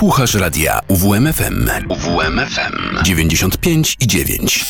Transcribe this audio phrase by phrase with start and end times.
[0.00, 1.70] Słuchasz radia UWMFM.
[1.88, 4.64] UWMFM 95 i 9.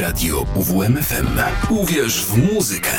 [0.00, 1.26] Radio UWMFM.
[1.70, 2.90] Uwierz w muzykę.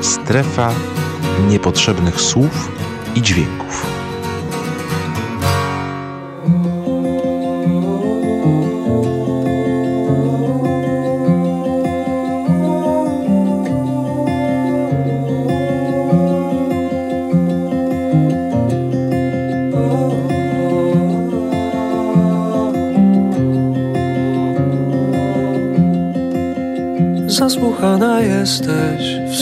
[0.00, 0.74] Strefa
[1.48, 2.72] niepotrzebnych słów
[3.14, 4.05] i dźwięków.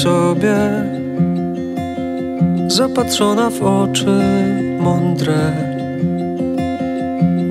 [0.05, 0.57] Sobie,
[2.67, 4.21] zapatrzona w oczy
[4.81, 5.53] mądre,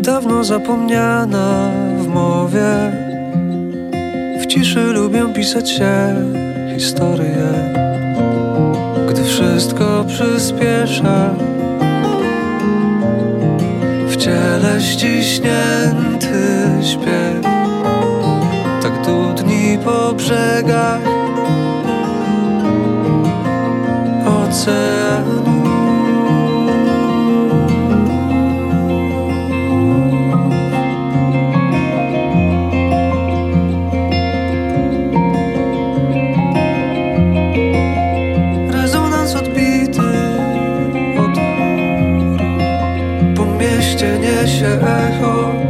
[0.02, 2.92] dawno zapomniana w mowie.
[4.42, 6.16] W ciszy lubię pisać się
[6.78, 7.48] historie,
[9.10, 11.30] gdy wszystko przyspiesza.
[14.08, 16.38] W ciele ściśnięty
[16.82, 17.54] śpiew
[19.06, 21.03] dudni po brzegach
[24.54, 25.44] oceanu.
[38.72, 40.02] Rezonans odbity
[41.18, 41.38] od
[43.36, 45.63] po mieście niesie echo.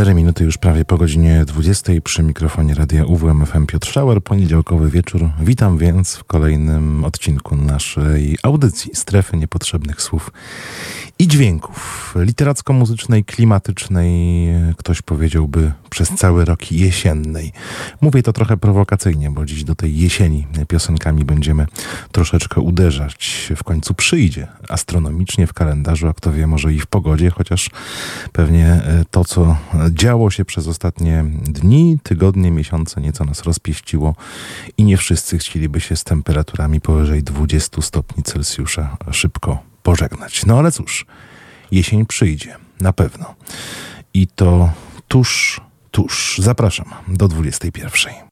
[0.00, 5.30] 4 minuty już prawie po godzinie 20 przy mikrofonie radia UWMFM Piotr Szauer, poniedziałkowy wieczór.
[5.40, 10.30] Witam więc w kolejnym odcinku naszej audycji Strefy Niepotrzebnych Słów
[11.20, 12.14] i Dźwięków.
[12.16, 17.52] Literacko-muzycznej, klimatycznej, ktoś powiedziałby przez cały rok jesiennej.
[18.00, 21.66] Mówię to trochę prowokacyjnie, bo dziś do tej jesieni piosenkami będziemy
[22.12, 23.52] troszeczkę uderzać.
[23.56, 27.70] W końcu przyjdzie astronomicznie w kalendarzu, a kto wie, może i w pogodzie, chociaż
[28.32, 29.56] pewnie to, co
[29.90, 34.14] działo się przez ostatnie dni, tygodnie, miesiące, nieco nas rozpieściło
[34.78, 40.46] i nie wszyscy chcieliby się z temperaturami powyżej 20 stopni Celsjusza szybko pożegnać.
[40.46, 41.06] No ale cóż,
[41.70, 43.34] jesień przyjdzie, na pewno.
[44.14, 44.72] I to
[45.08, 45.60] tuż,
[45.90, 46.38] tuż.
[46.38, 48.29] Zapraszam do 21.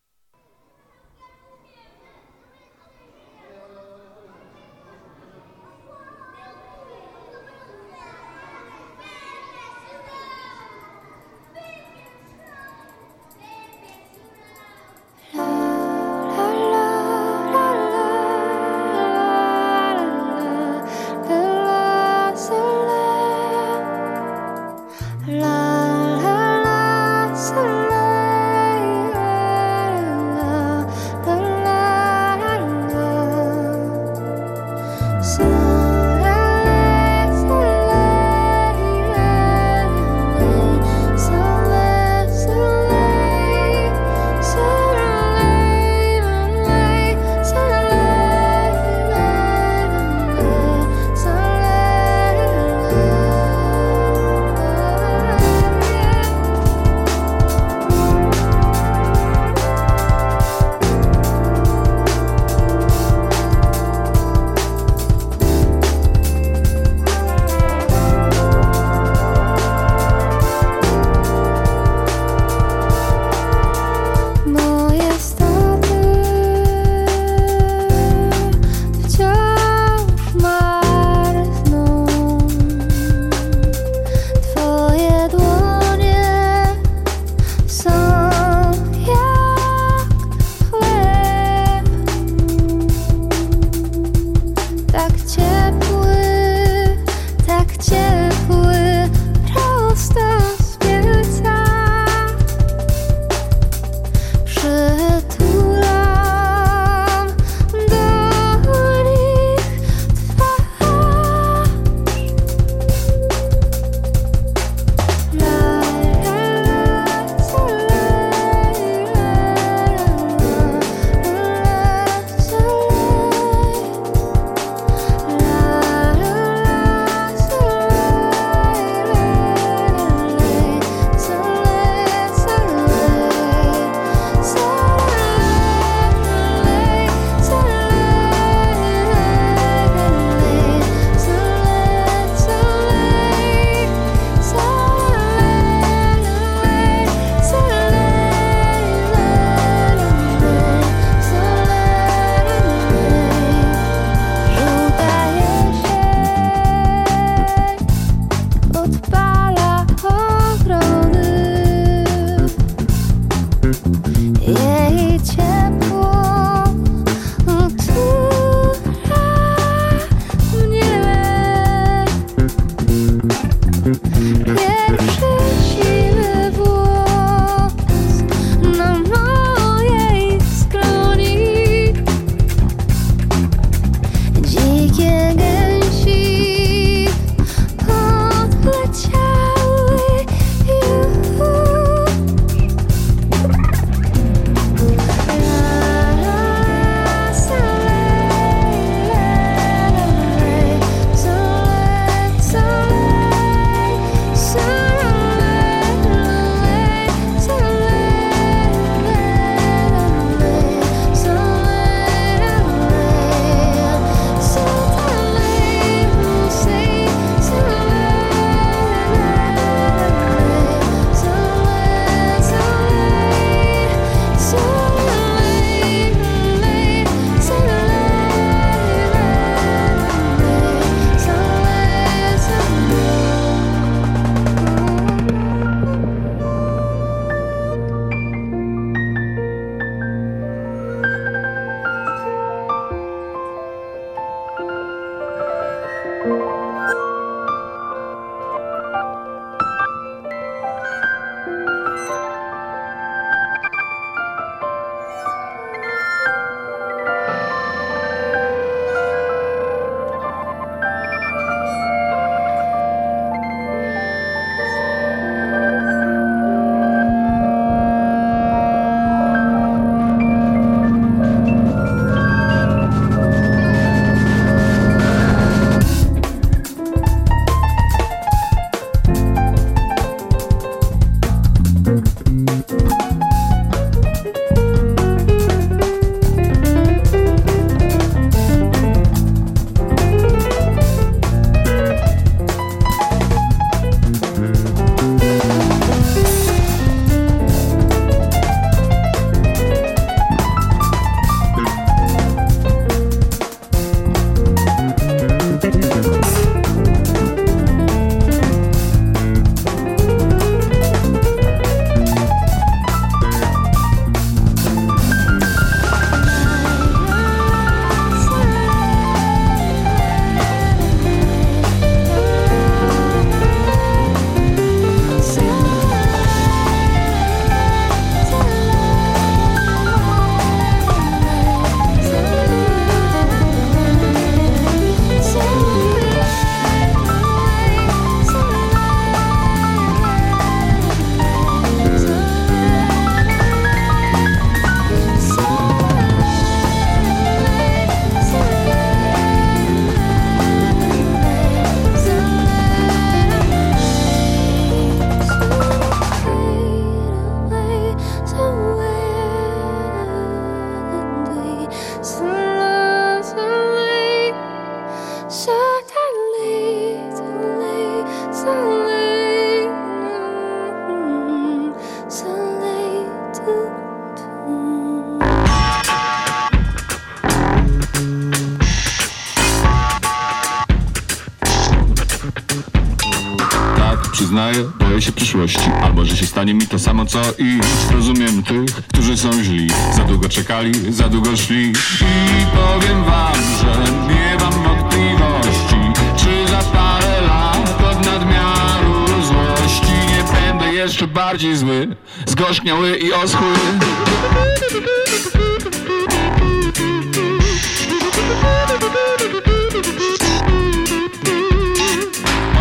[387.08, 387.60] co i
[387.92, 389.68] rozumiem tych, którzy są źli.
[389.96, 391.72] Za długo czekali, za długo szli.
[392.00, 400.40] I powiem wam, że nie mam wątpliwości Czy za parę lat od nadmiaru złości Nie
[400.40, 401.96] będę jeszcze bardziej zły.
[402.26, 403.54] Zgorzniały i oschły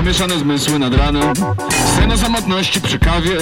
[0.07, 1.33] Pomieszane zmysły nad ranem.
[1.95, 3.37] Sen o samotności przy kawie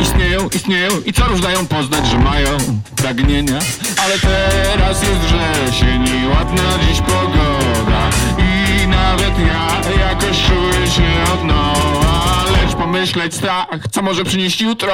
[0.00, 2.50] Istnieją, istnieją i co róż dają poznać, że mają
[2.96, 3.58] pragnienia.
[4.04, 8.10] Ale teraz jest wrzesień i ładna dziś pogoda.
[8.38, 12.44] I nawet ja jakoś czuję się od nowa.
[12.62, 14.92] Lecz pomyśleć strach, co może przynieść jutro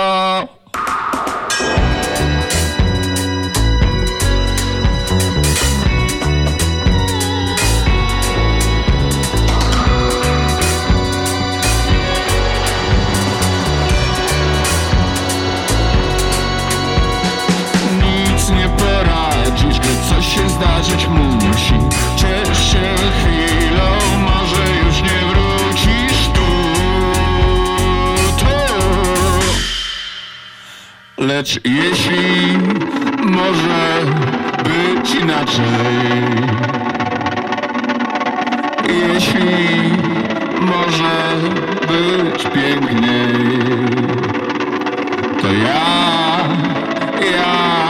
[20.34, 21.74] się zdarzyć musi
[22.16, 26.48] Ciesz się chwilą, może już nie wrócisz tu,
[28.38, 28.54] tu.
[31.18, 32.58] Lecz jeśli
[33.24, 34.00] może
[34.64, 35.64] być inaczej
[38.88, 39.90] Jeśli
[40.60, 41.36] może
[41.88, 43.34] być piękniej
[45.42, 46.38] To ja,
[47.32, 47.83] jak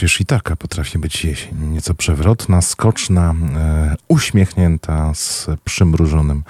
[0.00, 1.54] przecież i taka potrafi być jesień.
[1.72, 6.42] Nieco przewrotna, skoczna, e, uśmiechnięta, z przymrużonym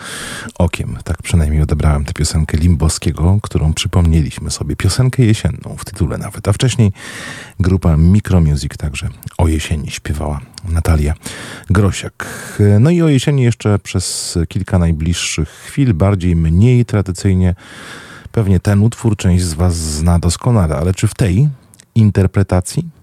[0.59, 0.99] okiem.
[1.05, 4.77] Tak przynajmniej odebrałem tę piosenkę Limboskiego, którą przypomnieliśmy sobie.
[4.77, 6.49] Piosenkę jesienną w tytule nawet.
[6.49, 6.93] A wcześniej
[7.61, 11.15] grupa Micromusic także o jesieni śpiewała Natalia
[11.71, 12.27] Grosiak.
[12.81, 17.55] No i o jesieni jeszcze przez kilka najbliższych chwil, bardziej mniej tradycyjnie.
[18.33, 21.49] Pewnie ten utwór część z Was zna doskonale, ale czy w tej
[21.95, 23.00] interpretacji?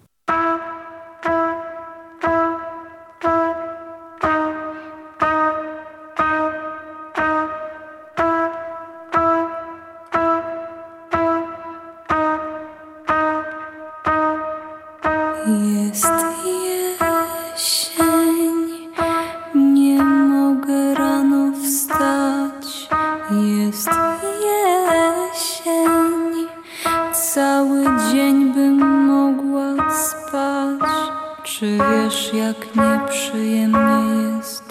[32.34, 34.64] Wiesz, jak nieprzyjemnie jest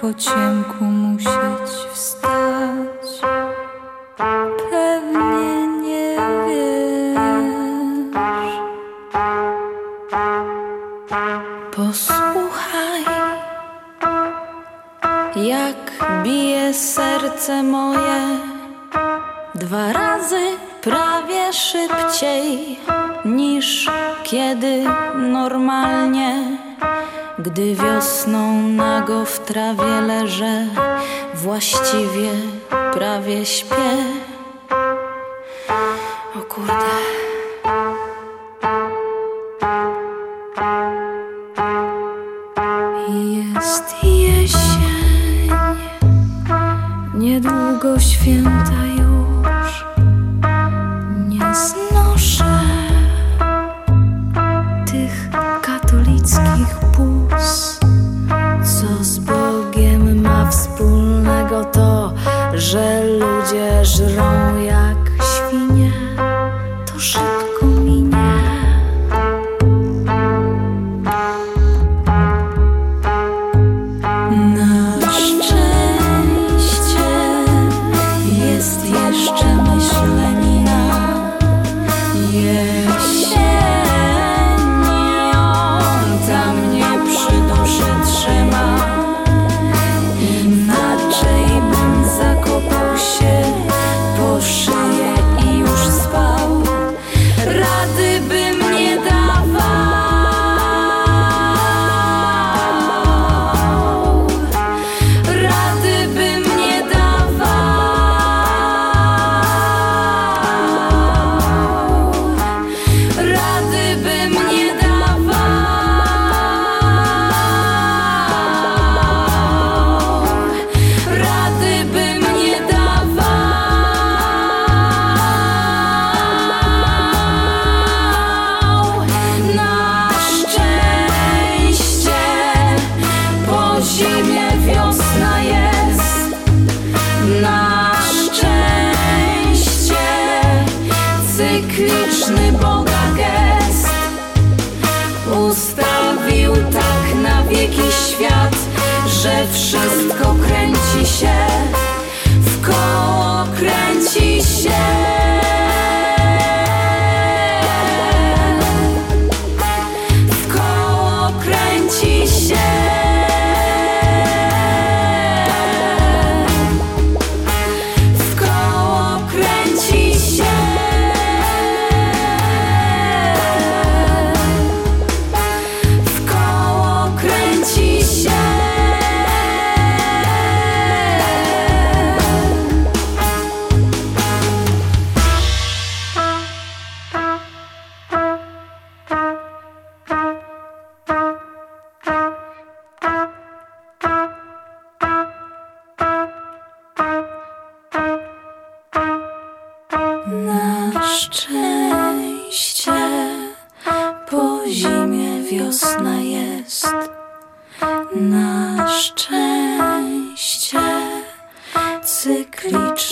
[0.00, 0.84] po ciemku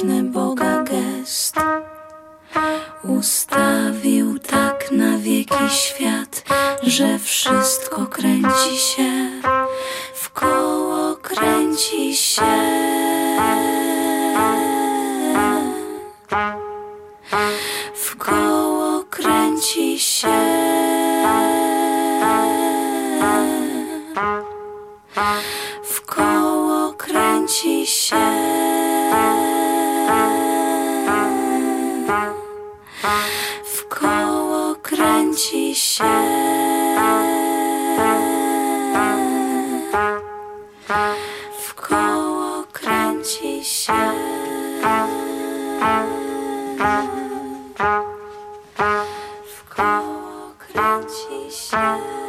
[0.03, 1.57] Boga gest
[3.05, 6.45] Ustawił tak na wieki świat
[6.83, 9.31] Że wszystko kręci się
[10.15, 12.43] W koło kręci się.
[17.95, 20.29] W koło kręci się.
[25.85, 28.62] W koło kręci się.
[33.03, 36.05] w koło kręci się.
[41.59, 43.93] W koło kręci się.
[49.47, 52.22] W koło kręci się.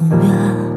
[0.00, 0.69] 风月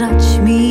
[0.00, 0.69] Touch mi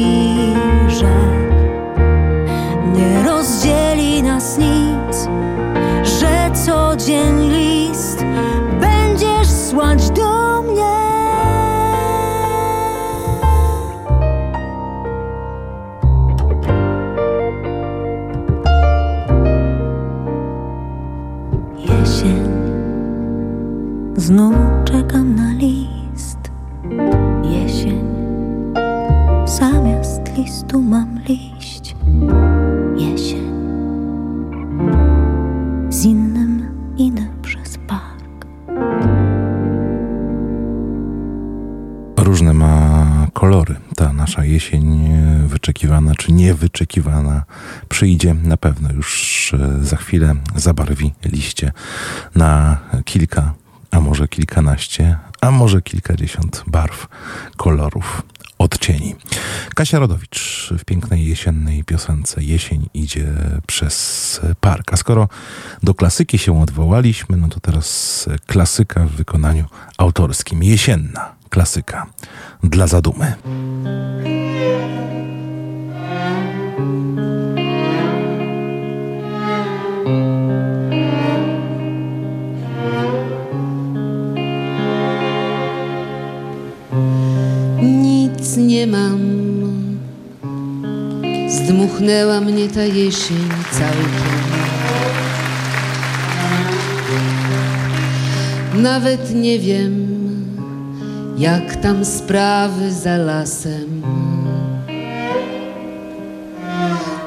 [44.59, 47.43] jesień e, wyczekiwana czy niewyczekiwana
[47.89, 48.33] przyjdzie.
[48.33, 51.71] Na pewno już e, za chwilę zabarwi liście
[52.35, 53.53] na kilka,
[53.91, 57.07] a może kilkanaście, a może kilkadziesiąt barw,
[57.57, 58.23] kolorów
[58.57, 59.15] odcieni.
[59.75, 63.27] Kasia Rodowicz w pięknej jesiennej piosence Jesień idzie
[63.67, 64.93] przez park.
[64.93, 65.29] A skoro
[65.83, 69.65] do klasyki się odwołaliśmy, no to teraz klasyka w wykonaniu
[69.97, 70.63] autorskim.
[70.63, 71.38] Jesienna.
[71.49, 72.05] Klasyka
[72.63, 73.33] dla zadumy.
[87.81, 89.19] Nic nie mam.
[91.49, 94.39] Zdmuchnęła mnie ta jesień całkiem.
[98.73, 100.18] Nawet nie wiem,
[101.39, 104.03] jak tam sprawy za lasem.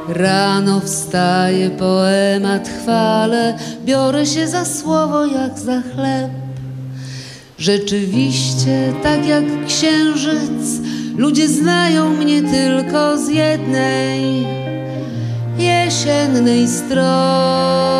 [0.08, 6.30] Rano wstaje poemat chwale, biorę się za słowo jak za chleb.
[7.58, 10.80] Rzeczywiście, tak jak księżyc,
[11.16, 14.46] ludzie znają mnie tylko z jednej
[15.58, 17.92] jesiennej strony.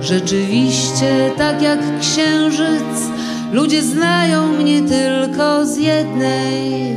[0.00, 3.07] Rzeczywiście, tak jak księżyc,
[3.52, 6.96] ludzie znają mnie tylko z jednej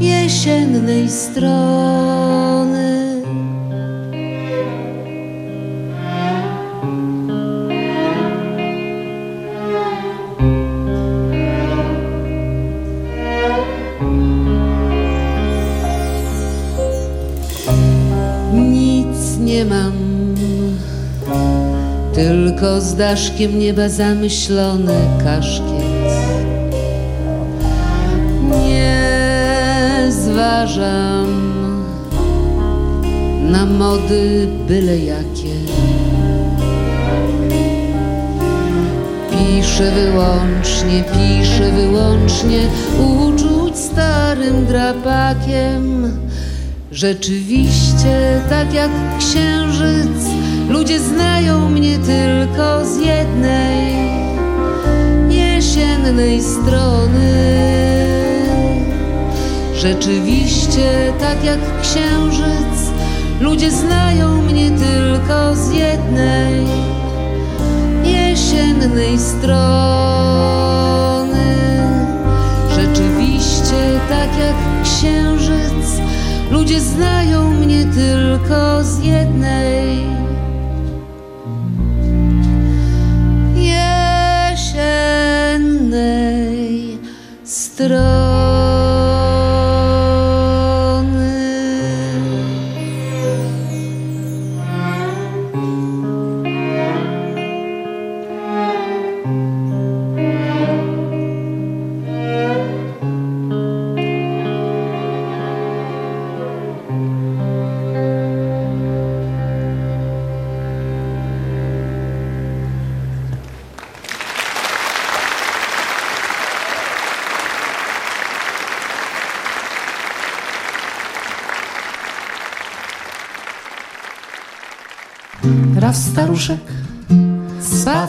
[0.00, 2.99] jesiennej strony.
[22.60, 24.94] Tylko z daszkiem nieba zamyślony
[25.24, 26.12] kaszkiet.
[28.66, 31.26] Nie zważam
[33.42, 35.54] na mody byle jakie.
[39.30, 42.60] Piszę wyłącznie, piszę wyłącznie
[42.98, 46.12] uczuć starym drapakiem.
[46.92, 50.29] Rzeczywiście, tak jak księżyc,
[50.70, 53.96] ludzie znają mnie tylko z jednej
[55.28, 57.60] jesiennej strony.
[59.74, 62.90] Rzeczywiście, tak jak księżyc,
[63.40, 66.66] ludzie znają mnie tylko z jednej
[68.04, 69.50] jesiennej strony.
[72.74, 76.00] Rzeczywiście, tak jak księżyc,
[76.50, 80.10] ludzie znają mnie tylko z jednej
[87.80, 88.29] strony.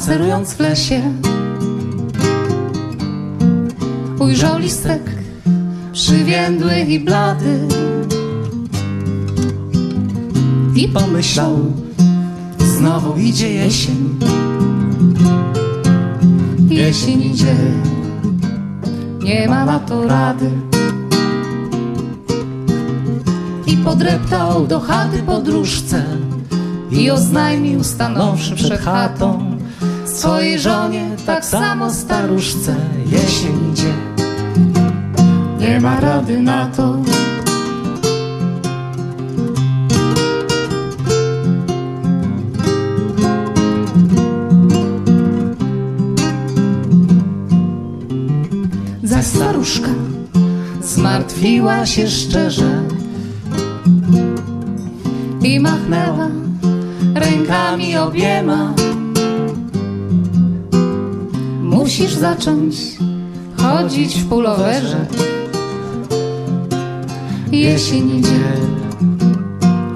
[0.01, 1.01] Spacerując w lesie,
[4.19, 5.01] ujrzał listek
[5.93, 7.59] przywiędły i blady
[10.75, 11.57] i pomyślał,
[12.59, 14.19] znowu idzie jesień.
[16.69, 17.55] Jesień idzie,
[19.23, 20.49] nie ma na to rady.
[23.67, 26.03] I podreptał do chaty podróżce
[26.91, 29.50] i oznajmił stanąwszy przed chatą
[30.17, 33.93] swojej żonie, tak samo staruszce, jesień idzie.
[35.59, 36.97] Nie ma rady na to.
[49.03, 49.89] Za staruszka
[50.81, 52.83] zmartwiła się szczerze
[55.43, 56.27] i machnęła
[57.15, 58.80] rękami obiema.
[62.01, 62.75] Musisz zacząć
[63.57, 65.05] chodzić w pulowerze.
[67.51, 68.43] Jesień idzie,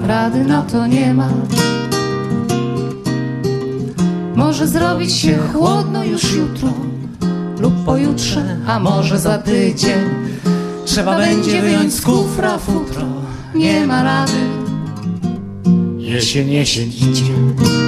[0.02, 1.28] rady na to nie ma.
[4.36, 6.72] Może zrobić się chłodno już jutro
[7.60, 10.00] lub pojutrze, a może za tydzień.
[10.84, 13.06] Trzeba będzie wyjąć z kufra futro,
[13.54, 14.40] nie ma rady.
[15.98, 17.85] Jesień, jesień idzie.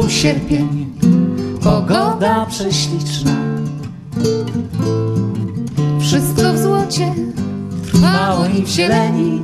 [0.00, 0.86] Był sierpień,
[1.62, 3.36] pogoda prześliczna.
[6.00, 7.14] Wszystko w złocie
[7.86, 9.42] trwało im w zieleni.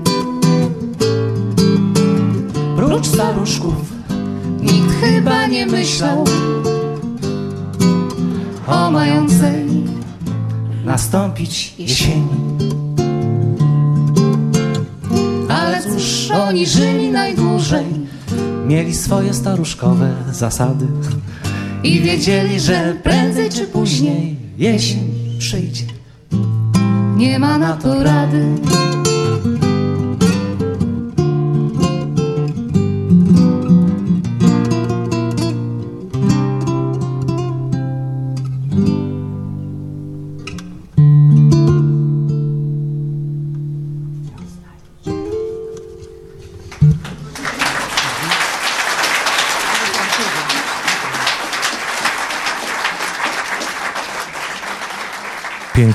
[2.76, 3.92] Prócz staruszków
[4.60, 6.24] nikt chyba nie myślał
[8.66, 9.66] o mającej
[10.84, 12.28] Nastąpić jesieni.
[15.48, 18.01] Ale cóż, oni żyli najdłużej
[18.72, 20.86] Mieli swoje staruszkowe zasady
[21.82, 25.84] i wiedzieli, że prędzej czy później jesień przyjdzie.
[27.16, 28.44] nie ma na to rady.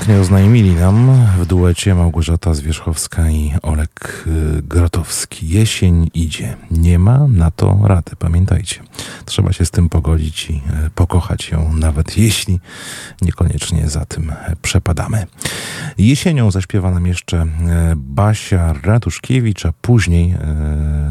[0.08, 5.48] Pięknie oznajmili nam w duecie Małgorzata Zwierzchowska i Olek y, Grotowski.
[5.48, 6.56] Jesień idzie.
[6.70, 8.16] Nie ma na to rady.
[8.18, 8.80] Pamiętajcie,
[9.28, 10.54] trzeba się z tym pogodzić i
[10.86, 12.60] y, pokochać ją, nawet jeśli
[13.22, 15.26] niekoniecznie za tym przepadamy.
[15.98, 17.46] Jesienią zaśpiewa nam jeszcze y,
[17.96, 20.34] Basia Ratuszkiewicz, a później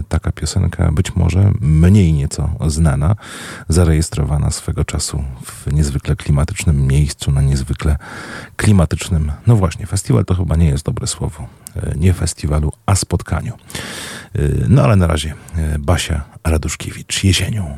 [0.09, 3.15] taka piosenka, być może mniej nieco znana,
[3.69, 7.97] zarejestrowana swego czasu w niezwykle klimatycznym miejscu, na niezwykle
[8.55, 9.31] klimatycznym.
[9.47, 11.47] No właśnie, festiwal to chyba nie jest dobre słowo.
[11.83, 13.53] E, nie festiwalu, a spotkaniu.
[13.53, 17.77] E, no ale na razie e, Basia Raduszkiewicz jesienią.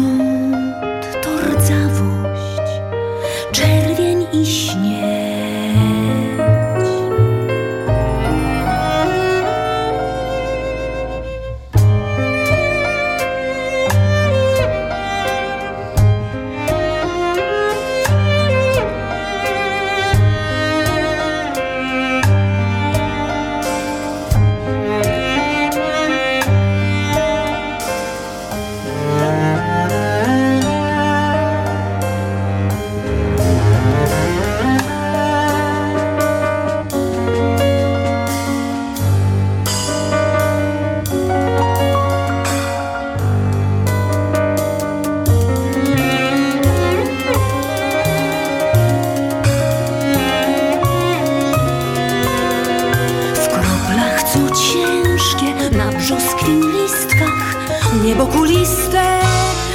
[56.45, 57.55] pięknych listkach
[58.03, 59.19] Niebo kuliste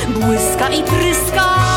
[0.09, 1.76] błyska i tryska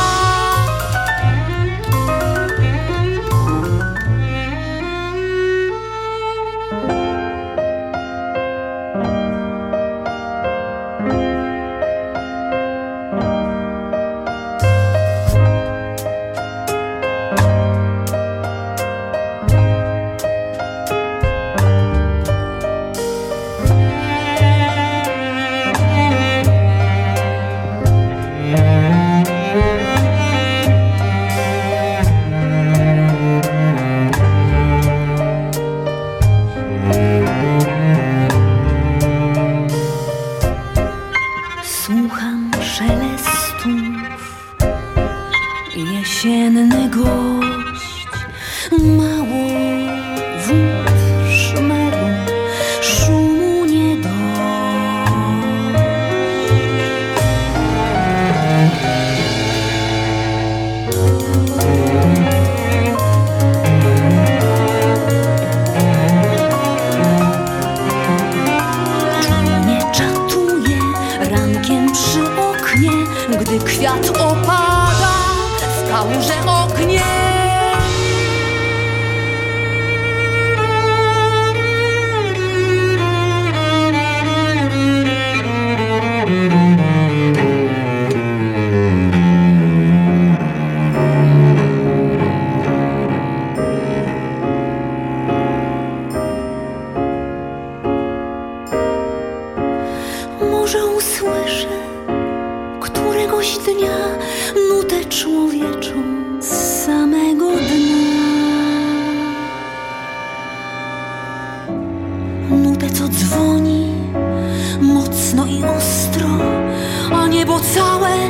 [117.62, 118.30] Ogromny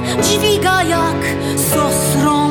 [1.72, 2.49] pusty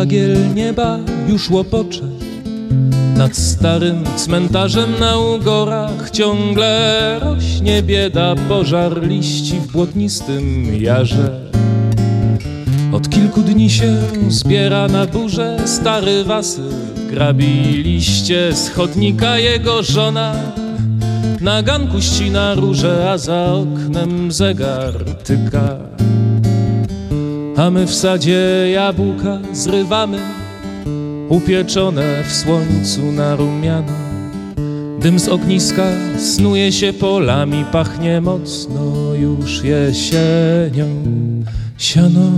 [0.00, 0.98] żagiel nieba
[1.28, 2.02] już łopocze
[3.16, 11.40] Nad starym cmentarzem na ugorach ciągle rośnie bieda, pożar liści w błotnistym jarze.
[12.92, 13.96] Od kilku dni się
[14.28, 16.72] zbiera na górze stary wasyl,
[17.10, 20.34] grabi liście z chodnika jego żona.
[21.40, 24.94] Na ganku ścina róże, a za oknem zegar
[25.24, 25.89] tyka.
[27.60, 30.18] A my w sadzie jabłka zrywamy,
[31.28, 33.92] upieczone w słońcu na rumiano.
[35.00, 35.82] Dym z ogniska
[36.18, 40.86] snuje się polami, pachnie mocno już jesienią.
[41.78, 42.30] Siano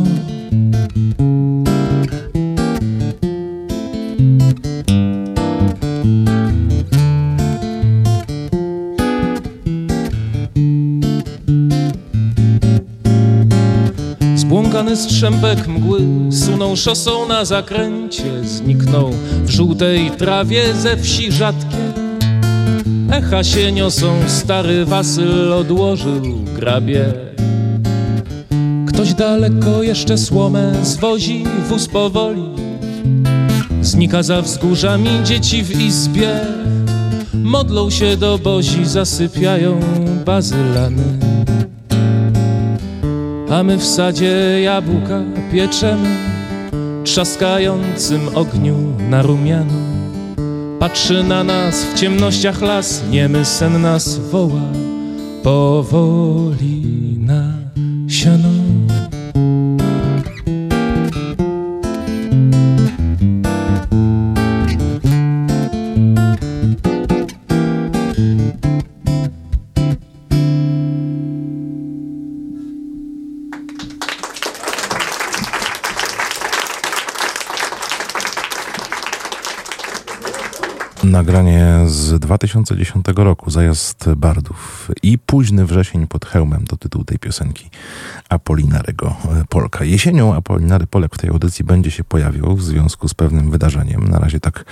[14.82, 16.00] Zbłąkany strzępek mgły
[16.32, 19.10] sunął szosą na zakręcie, zniknął
[19.44, 21.76] w żółtej trawie ze wsi rzadkie.
[23.10, 26.22] Echa się niosą, stary wasyl odłożył
[26.56, 27.04] grabie.
[28.88, 32.44] Ktoś daleko jeszcze słomę zwozi, wóz powoli.
[33.82, 36.40] Znika za wzgórzami dzieci w izbie,
[37.34, 39.80] modlą się do bozi, zasypiają
[40.24, 41.31] bazylany.
[43.52, 45.20] A my w sadzie jabłka
[45.52, 46.08] pieczemy,
[47.04, 48.76] trzaskającym ogniu
[49.10, 49.72] na rumiano.
[50.78, 54.62] Patrzy na nas w ciemnościach las, niemy sen nas woła,
[55.42, 57.52] powoli na
[58.08, 58.61] siano.
[81.22, 87.70] Nagranie z 2010 roku, Zajazd Bardów i Późny wrzesień pod hełmem to tytuł tej piosenki
[88.32, 89.16] Apolinarego
[89.48, 89.84] Polka.
[89.84, 94.08] Jesienią Apolinary Polek w tej audycji będzie się pojawił w związku z pewnym wydarzeniem.
[94.08, 94.64] Na razie tak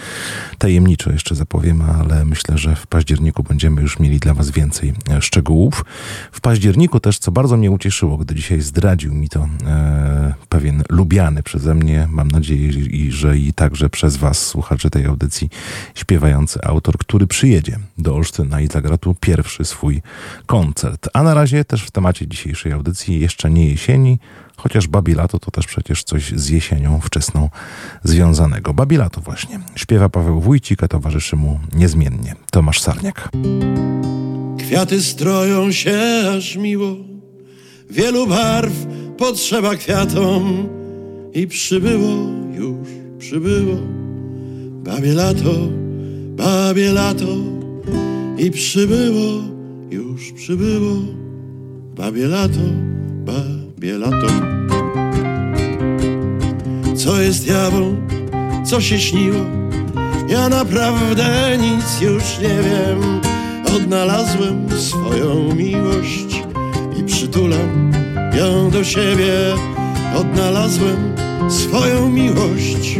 [0.58, 5.84] tajemniczo jeszcze zapowiem, ale myślę, że w październiku będziemy już mieli dla Was więcej szczegółów.
[6.32, 11.42] W październiku też, co bardzo mnie ucieszyło, gdy dzisiaj zdradził mi to e, pewien lubiany
[11.42, 15.50] przeze mnie, mam nadzieję, i, że i także przez Was, słuchacze tej audycji,
[15.94, 20.02] śpiewający autor, który przyjedzie do Olsztyna i zagra tu pierwszy swój
[20.46, 21.08] koncert.
[21.14, 24.18] A na razie też w temacie dzisiejszej audycji jeszcze nie jesieni,
[24.56, 27.48] chociaż Babilato to też przecież coś z jesienią wczesną
[28.04, 28.74] związanego.
[28.74, 29.60] Babilato właśnie.
[29.76, 33.28] Śpiewa Paweł Wójcik, a towarzyszy mu niezmiennie Tomasz Sarniak.
[34.58, 36.00] Kwiaty stroją się
[36.36, 36.96] aż miło,
[37.90, 38.72] wielu barw
[39.18, 40.68] potrzeba kwiatom
[41.32, 42.12] i przybyło
[42.54, 42.88] już,
[43.18, 43.76] przybyło
[44.84, 45.54] babie lato,
[46.36, 47.36] babie lato
[48.38, 49.42] i przybyło,
[49.90, 50.96] już przybyło
[51.96, 52.60] babie lato,
[53.20, 54.26] babie lato.
[56.96, 57.96] Co jest jawą,
[58.66, 59.44] co się śniło,
[60.28, 63.20] ja naprawdę nic już nie wiem.
[63.76, 66.42] Odnalazłem swoją miłość
[66.98, 67.92] i przytulam
[68.38, 69.32] ją do siebie.
[70.16, 71.14] Odnalazłem
[71.48, 72.98] swoją miłość.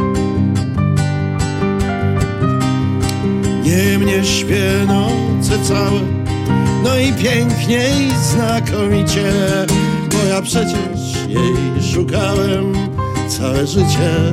[3.64, 6.00] Nie mnie śpię noce całe,
[6.84, 9.32] no i pięknie i znakomicie,
[10.20, 12.72] bo ja przecież jej szukałem
[13.28, 14.32] całe życie,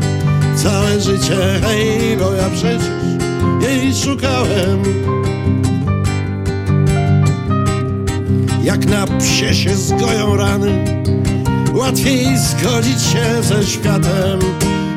[0.56, 2.84] całe życie, hej, bo ja przecież
[3.62, 4.84] jej szukałem.
[8.64, 11.04] Jak na psie się zgoją rany,
[11.74, 14.40] łatwiej zgodzić się ze światem,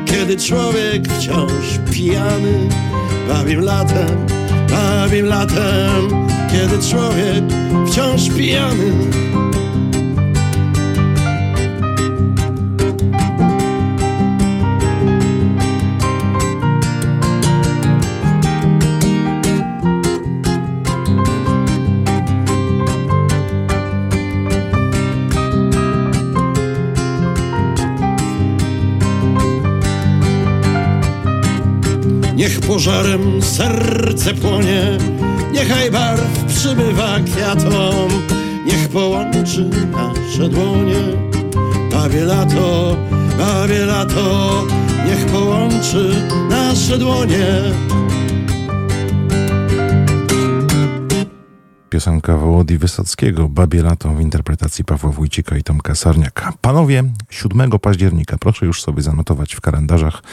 [0.05, 2.69] kiedy człowiek wciąż pijany,
[3.29, 4.25] babim latem,
[4.69, 7.43] babim latem, kiedy człowiek
[7.87, 8.91] wciąż pijany.
[32.71, 34.97] Pożarem serce płonie,
[35.53, 38.09] niechaj barw przybywa kwiatom,
[38.65, 41.03] niech połączy nasze dłonie.
[41.91, 42.95] Bawię lato,
[43.37, 44.65] bawię lato,
[45.07, 46.15] niech połączy
[46.49, 47.47] nasze dłonie.
[51.91, 56.53] Piosenka Wołodii Wysockiego, Babie Lato w interpretacji Pawła Wójcika i Tomka Sarniaka.
[56.61, 60.23] Panowie, 7 października, proszę już sobie zanotować w kalendarzach,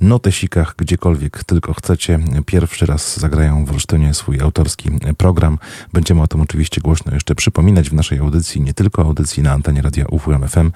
[0.00, 2.18] notesikach, gdziekolwiek tylko chcecie.
[2.46, 5.58] Pierwszy raz zagrają w Olsztynie swój autorski program.
[5.92, 9.82] Będziemy o tym oczywiście głośno jeszcze przypominać w naszej audycji, nie tylko audycji na antenie
[9.82, 10.70] radia UWM FM,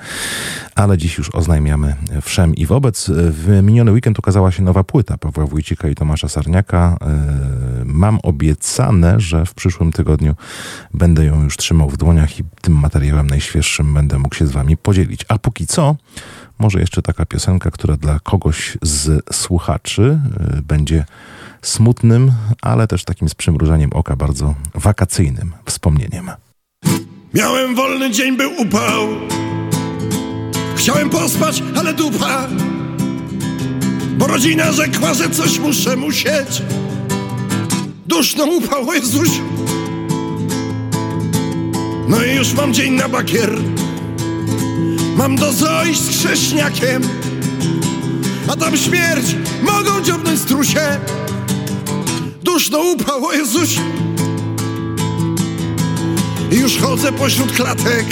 [0.74, 3.10] ale dziś już oznajmiamy wszem i wobec.
[3.14, 6.96] W miniony weekend ukazała się nowa płyta Pawła Wójcika i Tomasza Sarniaka.
[7.00, 10.13] E, mam obiecane, że w przyszłym tygodniu
[10.94, 14.76] będę ją już trzymał w dłoniach i tym materiałem najświeższym będę mógł się z wami
[14.76, 15.24] podzielić.
[15.28, 15.96] A póki co,
[16.58, 20.20] może jeszcze taka piosenka, która dla kogoś z słuchaczy
[20.58, 21.04] y, będzie
[21.62, 26.30] smutnym, ale też takim z przymrużeniem oka bardzo wakacyjnym wspomnieniem.
[27.34, 29.08] Miałem wolny dzień, był upał.
[30.76, 32.48] Chciałem pospać, ale dupa.
[34.18, 36.62] Bo rodzina rzekła, że coś muszę musieć.
[38.06, 39.28] Duszno upał, o Jezuś.
[42.08, 43.58] No i już mam dzień na bakier.
[45.16, 47.02] Mam do Zoi z chrześniakiem.
[48.48, 51.00] A tam śmierć mogą dziobnąć strusie.
[52.42, 53.78] Duszno upał, o Jezuś.
[56.52, 58.06] I już chodzę pośród klatek.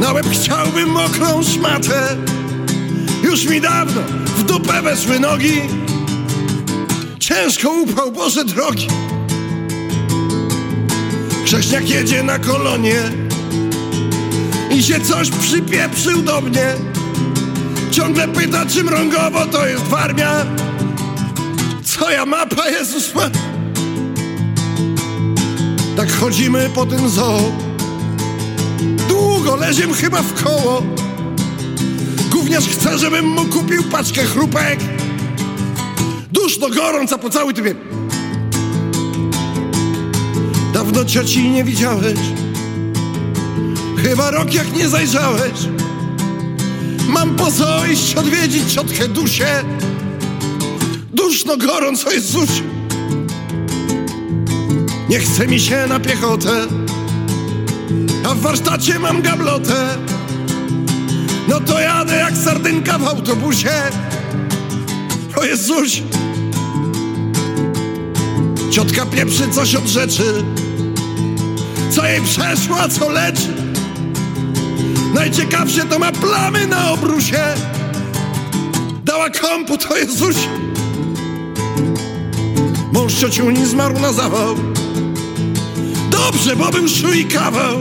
[0.00, 2.16] Na łeb chciałbym mokrą szmatę.
[3.22, 4.00] Już mi dawno
[4.36, 5.60] w dupę weszły nogi.
[7.18, 8.86] Ciężko upał, Boże drogi.
[11.48, 13.02] Krześniak jedzie na kolonie
[14.70, 16.66] i się coś przypieprzył do mnie.
[17.90, 20.46] Ciągle pyta, czy mrągowo to jest warmia.
[21.84, 23.30] Co ja mapa, Jezus ma?
[25.96, 27.52] Tak chodzimy po tym zoo.
[29.08, 30.82] Długo leziem chyba w koło.
[32.30, 34.80] Gówniarz chce, żebym mu kupił paczkę chrupek.
[36.32, 37.87] Duszno gorąca po cały tydzień.
[40.88, 42.18] Dawno cioci nie widziałeś.
[44.02, 45.52] Chyba rok jak nie zajrzałeś.
[47.08, 49.64] Mam po co iść odwiedzić ciotkę Dusię.
[51.14, 52.62] Duszno gorąco jest Zuś.
[55.08, 56.66] Nie chce mi się na piechotę,
[58.30, 59.88] a w warsztacie mam gablotę.
[61.48, 63.72] No to jadę jak sardynka w autobusie.
[65.36, 66.02] O Jezuś!
[68.70, 70.44] Ciotka pieprzy coś od rzeczy,
[71.98, 73.52] co jej przeszło, a co leczy.
[75.14, 77.44] Najciekawsze to ma plamy na obrusie.
[79.04, 80.36] Dała komput, o Jezuś!
[82.92, 84.56] Mąż ciociuni zmarł na zawał.
[86.10, 87.76] Dobrze, bo był szuj kawał.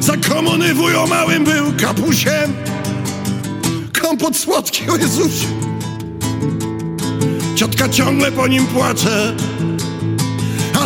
[0.00, 2.52] Za komuny wujo małym był kapusiem.
[4.02, 5.32] Kompot słodki, o Jezuś.
[7.54, 9.36] Ciotka ciągle po nim płacze.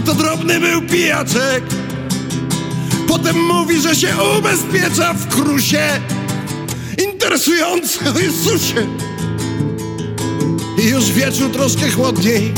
[0.06, 1.64] To drobny był pijaczek.
[3.08, 6.00] Potem mówi, że się ubezpiecza w krusie.
[7.04, 8.86] Interesujące, o Jezusie.
[10.84, 12.52] I już wieczór troszkę chłodniej.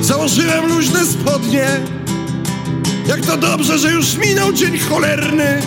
[0.00, 1.66] Założyłem luźne spodnie.
[3.08, 5.62] Jak to dobrze, że już minął dzień cholerny.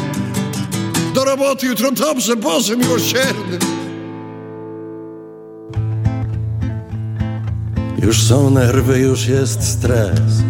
[1.13, 3.70] Do roboty jutro dobrze, Boże miłosierny.
[8.01, 10.43] Już są nerwy, już jest stres.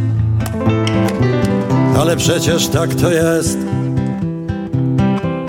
[1.99, 3.57] Ale przecież tak to jest.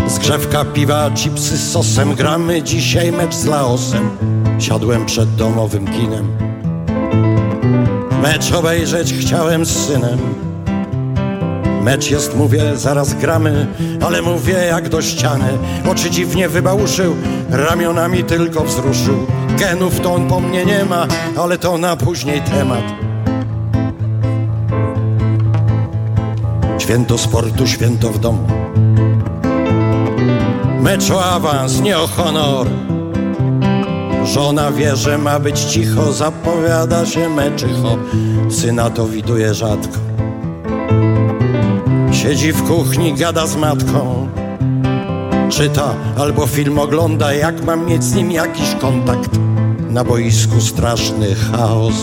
[0.06, 4.10] Zgrzewka piwa, chipsy z sosem, gramy dzisiaj mecz z Laosem.
[4.58, 6.26] Siadłem przed domowym kinem.
[8.22, 10.18] Mecz obejrzeć chciałem z synem.
[11.82, 13.66] Mecz jest, mówię, zaraz gramy,
[14.06, 15.58] ale mówię jak do ściany.
[15.90, 17.16] Oczy dziwnie wybałuszył,
[17.50, 19.26] ramionami tylko wzruszył.
[19.58, 21.06] Genów to on po mnie nie ma,
[21.36, 22.84] ale to na później temat.
[26.78, 28.46] Święto sportu, święto w domu.
[30.80, 32.66] Mecz o awans, nie o honor.
[34.24, 37.98] Żona wie, że ma być cicho, zapowiada się meczycho.
[38.50, 40.01] Syna to widuje rzadko.
[42.22, 44.28] Siedzi w kuchni, gada z matką.
[45.50, 49.30] Czyta albo film ogląda, jak mam mieć z nim jakiś kontakt.
[49.90, 51.94] Na boisku straszny chaos.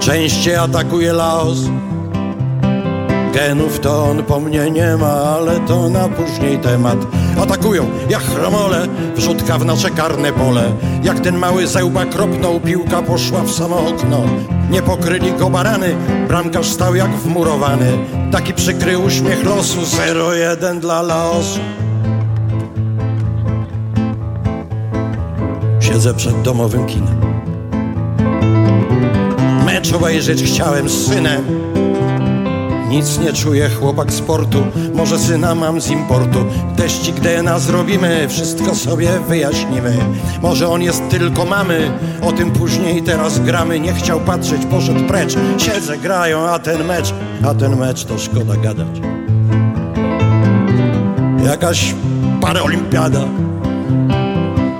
[0.00, 1.58] Częściej atakuje Laos.
[3.34, 6.98] Genów to on po mnie nie ma, ale to na później temat.
[7.42, 10.72] Atakują jak chromole, wrzutka w nasze karne pole.
[11.02, 14.22] Jak ten mały zełba kropnął, piłka poszła w samo okno.
[14.70, 15.96] Nie pokryli go barany,
[16.28, 17.98] bramkarz stał jak wmurowany.
[18.32, 21.60] Taki przykry uśmiech losu, 0-1 dla Laosu.
[25.80, 27.20] Siedzę przed domowym kinem.
[29.64, 31.44] Mecz obejrzeć chciałem z synem
[32.88, 34.64] nic nie czuje chłopak sportu,
[34.94, 36.44] może syna mam z importu.
[36.78, 39.96] Teścik DNA zrobimy, wszystko sobie wyjaśnimy.
[40.42, 41.90] Może on jest tylko mamy,
[42.22, 43.80] o tym później teraz gramy.
[43.80, 45.36] Nie chciał patrzeć, poszedł precz.
[45.58, 47.14] Siedzę, grają, a ten mecz,
[47.48, 49.00] a ten mecz to szkoda gadać.
[51.44, 51.94] Jakaś
[52.40, 53.20] paraolimpiada.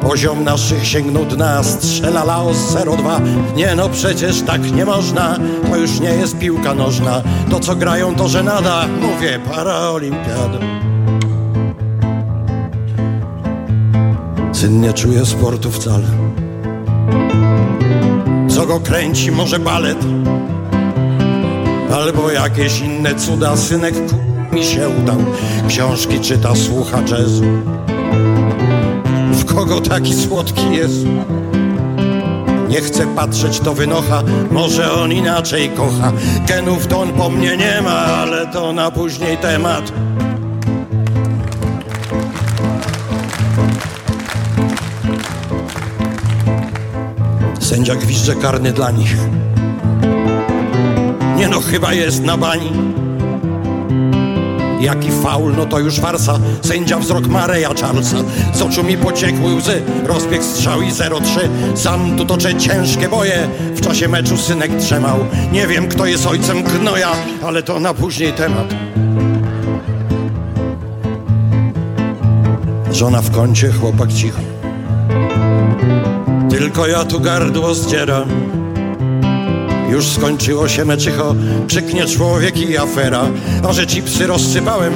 [0.01, 3.21] Poziom naszych sięgnął dna, strzela Laos 0-2
[3.57, 5.39] Nie no przecież tak nie można,
[5.71, 10.59] to już nie jest piłka nożna To co grają to żenada, mówię paraolimpiada
[14.59, 16.05] Syn nie czuje sportu wcale
[18.49, 19.99] Co go kręci, może balet
[21.95, 23.95] Albo jakieś inne cuda, synek
[24.53, 25.17] mi się udał
[25.69, 27.45] Książki czyta, słucha jazzu
[29.33, 31.07] w kogo taki słodki jest.
[32.69, 36.13] Nie chcę patrzeć, to wynocha, może on inaczej kocha.
[36.49, 39.93] Genów to on po mnie nie ma, ale to na później temat.
[47.69, 49.17] Sędzia gwizdże karny dla nich.
[51.37, 52.71] Nie no, chyba jest na bani.
[54.81, 58.17] Jaki faul, no to już farsa Sędzia wzrok Mareja Charlesa.
[58.55, 59.83] Z oczu mi pociekły łzy.
[60.07, 61.21] Rozbieg strzał i 0-3
[61.75, 63.49] Sam tu toczę ciężkie boje.
[63.75, 65.19] W czasie meczu synek trzemał.
[65.53, 67.13] Nie wiem kto jest ojcem gnoja
[67.47, 68.75] Ale to na później temat.
[72.93, 74.48] Żona w kącie, chłopak cicho
[76.59, 78.29] Tylko ja tu gardło zdzieram.
[79.91, 81.35] Już skończyło się meczycho,
[81.69, 83.23] krzyknie człowiek i afera.
[83.69, 84.93] A że ci psy rozsypałem,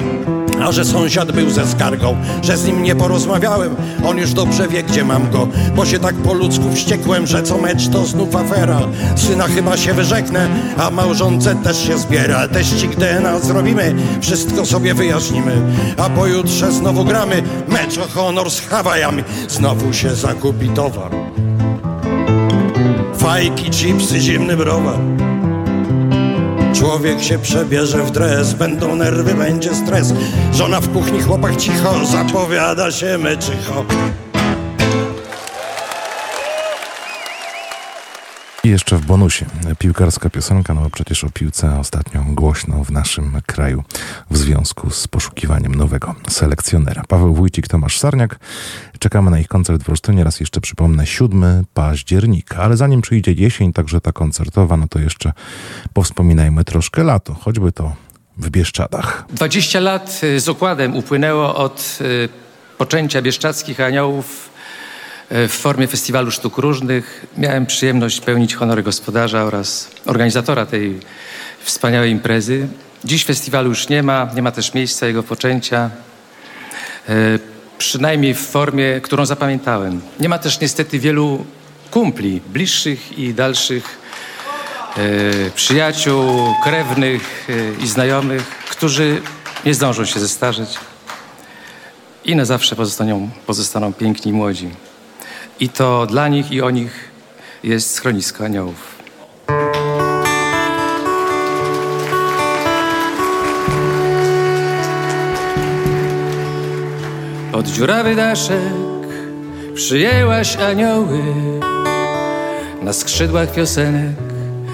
[0.63, 4.83] a że sąsiad był ze skargą Że z nim nie porozmawiałem, on już dobrze wie
[4.83, 8.81] gdzie mam go Bo się tak po ludzku wściekłem, że co mecz to znów afera.
[9.17, 10.49] Syna chyba się wyrzeknę,
[10.79, 12.49] a małżonce też się zbiera.
[12.49, 15.53] Teścik DNA zrobimy, wszystko sobie wyjaśnimy.
[15.97, 19.25] A pojutrze znowu gramy, mecz o honor z Hawajami.
[19.49, 21.22] Znowu się zakupi towar
[23.23, 24.99] fajki, chipsy, zimny browar.
[26.75, 30.15] Człowiek się przebierze w dres, będą nerwy, będzie stres.
[30.53, 33.85] Żona w kuchni, chłopak cicho, zapowiada się meczycho.
[38.65, 39.47] I jeszcze w bonusie
[39.79, 43.83] piłkarska piosenka, no przecież o piłce ostatnio głośno w naszym kraju
[44.31, 47.03] w związku z poszukiwaniem nowego selekcjonera.
[47.09, 48.39] Paweł Wójcik, Tomasz Sarniak.
[48.99, 50.25] Czekamy na ich koncert w Rosztynie.
[50.25, 52.57] Raz jeszcze przypomnę, 7 października.
[52.57, 55.33] Ale zanim przyjdzie jesień, także ta koncertowa, no to jeszcze
[55.93, 57.93] powspominajmy troszkę lato, choćby to
[58.37, 59.25] w Bieszczadach.
[59.33, 62.29] 20 lat y, z układem upłynęło od y,
[62.79, 64.52] poczęcia Bieszczadzkich Aniołów
[65.35, 67.27] w formie Festiwalu Sztuk Różnych.
[67.37, 71.01] Miałem przyjemność pełnić honory gospodarza oraz organizatora tej
[71.61, 72.69] wspaniałej imprezy.
[73.05, 75.91] Dziś festiwalu już nie ma, nie ma też miejsca jego poczęcia
[77.79, 80.01] przynajmniej w formie, którą zapamiętałem.
[80.21, 81.45] Nie ma też niestety wielu
[81.91, 83.99] kumpli, bliższych i dalszych
[84.97, 89.23] e, przyjaciół, krewnych e, i znajomych, którzy
[89.65, 90.79] nie zdążą się zestarzeć
[92.25, 94.71] i na zawsze pozostaną, pozostaną piękni i młodzi.
[95.61, 97.11] I to dla nich i o nich
[97.65, 99.03] jest schronisko aniołów.
[107.53, 108.73] Pod dziurawy daszek
[109.75, 111.23] przyjęłaś anioły
[112.83, 114.17] Na skrzydłach piosenek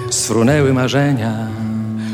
[0.09, 1.47] sfrunęły marzenia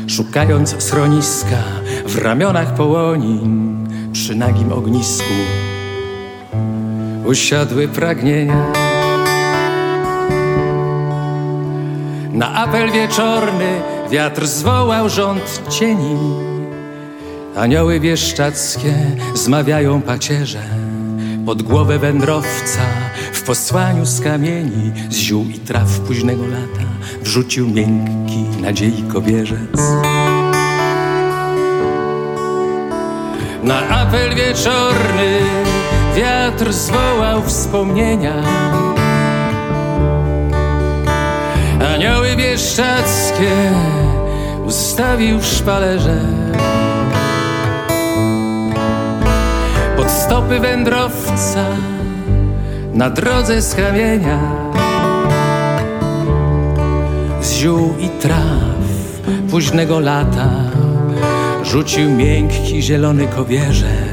[0.06, 1.62] Szukając schroniska
[2.06, 3.76] w ramionach połonin
[4.12, 5.34] Przy nagim ognisku
[7.26, 8.72] usiadły pragnienia.
[12.32, 16.16] Na apel wieczorny wiatr zwołał rząd cieni.
[17.56, 18.94] Anioły bieszczackie
[19.34, 20.62] zmawiają pacierze.
[21.46, 22.82] Pod głowę wędrowca
[23.32, 26.86] w posłaniu z kamieni, z ziół i traw późnego lata
[27.22, 29.80] wrzucił miękki nadziei kobierzec.
[33.62, 35.40] Na apel wieczorny
[36.16, 38.34] wiatr zwołał wspomnienia.
[41.94, 43.52] Anioły bieszczackie
[44.66, 46.20] ustawił w szpalerze.
[49.96, 51.66] pod stopy wędrowca
[52.94, 54.38] na drodze z kamienia
[57.40, 58.76] z ziół i traw
[59.50, 60.48] późnego lata
[61.64, 64.05] rzucił miękki zielony kobierzec.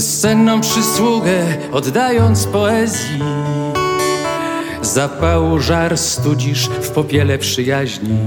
[0.00, 3.22] Bezcenną przysługę oddając poezji.
[4.82, 8.18] Zapału żar studzisz w popiele przyjaźni.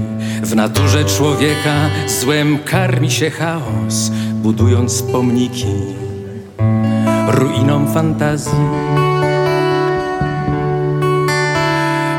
[0.42, 5.74] W naturze człowieka złem karmi się chaos, budując pomniki
[7.28, 8.64] ruinom fantazji.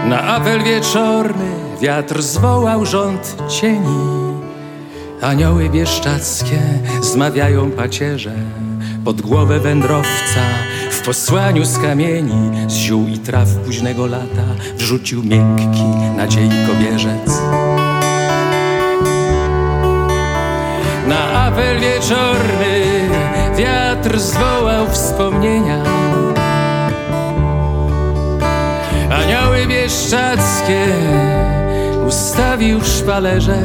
[0.10, 1.46] Na apel wieczorny
[1.82, 4.00] wiatr zwołał rząd cieni.
[5.22, 6.60] Anioły bieszczackie
[7.02, 8.36] zmawiają pacierze
[9.06, 10.42] pod głowę wędrowca
[10.92, 14.46] w posłaniu z kamieni, z ziół i traw późnego lata
[14.78, 15.84] wrzucił miękki
[16.18, 17.42] nadziei kobierzec.
[21.08, 23.10] Na apel wieczorny
[23.58, 25.84] wiatr zwołał wspomnienia.
[29.12, 30.86] Anioły bieszczackie
[32.08, 33.58] ustawił szpalerze.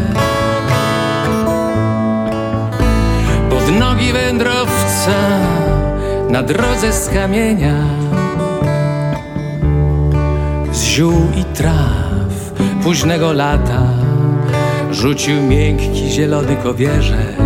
[3.50, 4.69] Pod nogi wędrowca
[6.30, 7.74] na drodze z kamienia.
[10.72, 13.82] Z ziół i traw późnego lata
[14.92, 17.39] Rzucił miękki zielony kobierzec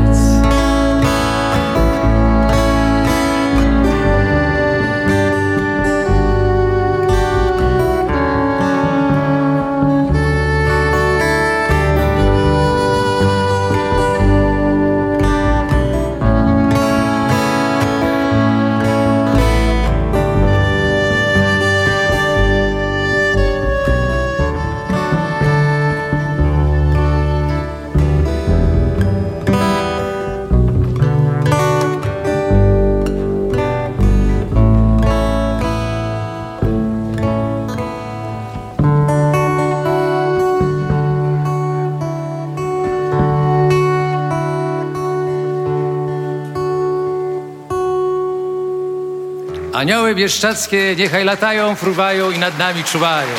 [49.85, 53.35] Anioły bieszczackie niechaj latają, fruwają i nad nami czuwają.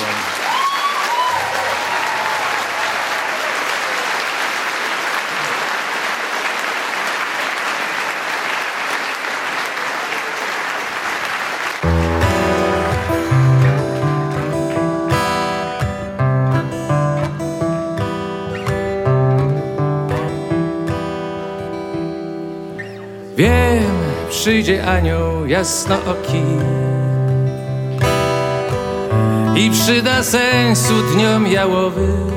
[24.35, 26.43] Przyjdzie anioł jasnooki
[29.55, 32.31] i przyda sensu dniom jałowym.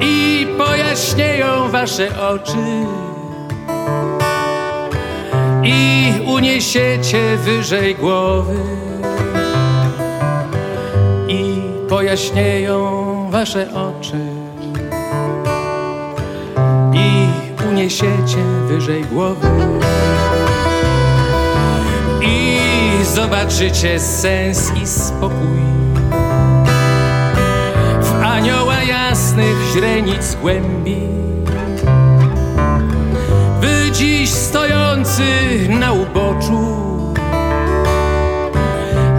[0.00, 2.86] I pojaśnieją wasze oczy
[5.64, 8.56] i uniesiecie wyżej głowy.
[11.28, 14.29] I pojaśnieją wasze oczy
[17.90, 19.48] uniesiecie wyżej głowy
[22.22, 22.58] i
[23.14, 25.60] zobaczycie sens i spokój
[28.00, 30.96] w anioła jasnych źrenic głębi.
[33.60, 35.22] Wy dziś stojący
[35.68, 36.76] na uboczu,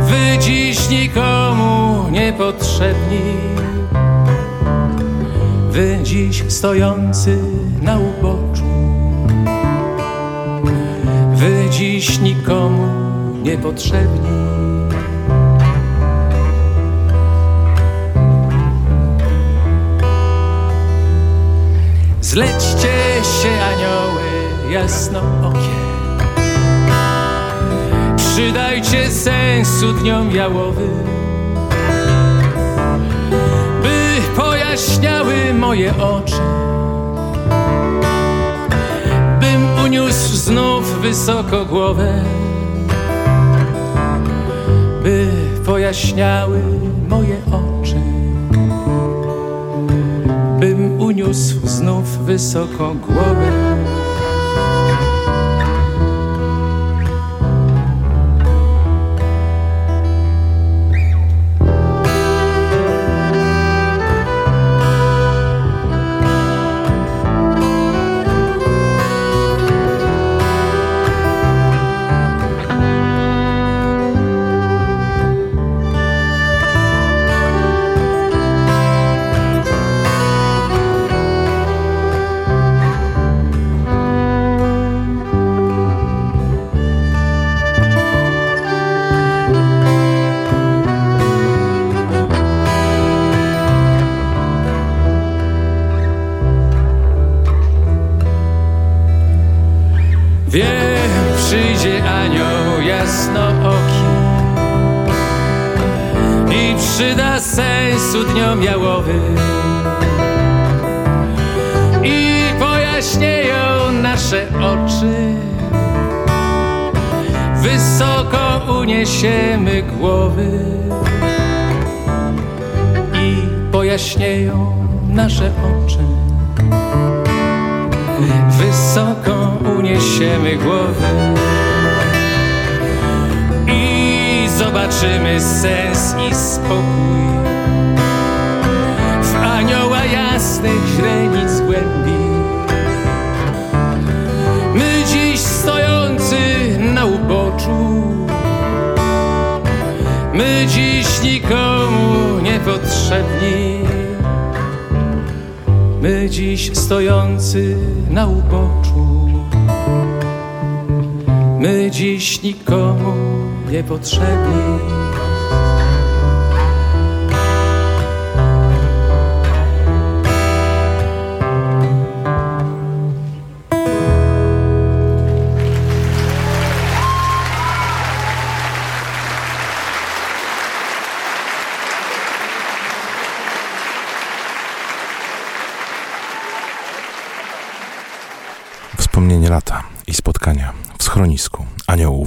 [0.01, 3.21] wy dziś nikomu niepotrzebni.
[5.71, 7.37] Wy dziś stojący
[7.81, 8.20] na uboczu
[11.81, 12.87] dziś nikomu
[13.43, 14.29] niepotrzebni.
[22.21, 24.21] Zlećcie się anioły
[24.71, 25.81] jasnookie
[28.17, 31.03] Przydajcie sensu dniom jałowym
[33.83, 36.60] By pojaśniały moje oczy
[39.91, 42.23] uniósł znów wysoko głowę
[45.03, 45.27] By
[45.65, 46.61] pojaśniały
[47.09, 48.01] moje oczy.
[50.59, 53.60] Bym uniósł znów wysoko głowę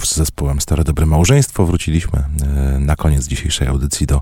[0.01, 1.67] z zespołem Stare Dobre Małżeństwo.
[1.67, 4.21] Wróciliśmy e, na koniec dzisiejszej audycji do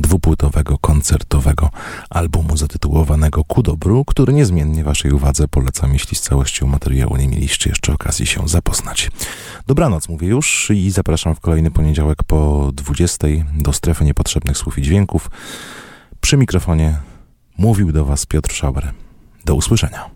[0.00, 1.70] dwupłytowego, koncertowego
[2.10, 7.70] albumu zatytułowanego Ku Dobru, który niezmiennie waszej uwadze polecam, jeśli z całością materiału nie mieliście
[7.70, 9.10] jeszcze okazji się zapoznać.
[9.66, 14.82] Dobranoc mówię już i zapraszam w kolejny poniedziałek po 20 do strefy niepotrzebnych słów i
[14.82, 15.30] dźwięków.
[16.20, 16.98] Przy mikrofonie
[17.58, 18.92] mówił do was Piotr Szauer.
[19.44, 20.15] Do usłyszenia.